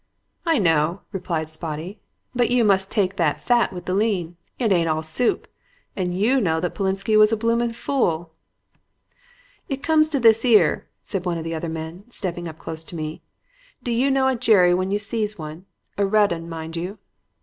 [0.47, 1.99] "'I know,' replied Spotty,
[2.33, 4.35] 'but you must take the fat with the lean.
[4.57, 5.47] It ain't all soup.
[5.95, 8.33] And you know that Polensky was a bloomin' fool.'
[9.69, 12.95] "'It comes to this 'ere,' said one of the other men, stepping up close to
[12.95, 13.21] me.
[13.83, 15.67] 'Do you know a jerry when you sees one
[15.99, 16.97] a red 'un, mind you?'